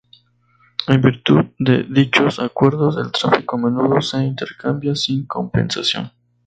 [0.87, 6.11] En virtud de dichos acuerdos, el tráfico a menudo se intercambia sin compensación.